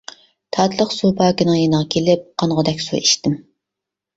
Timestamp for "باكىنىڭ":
1.19-1.59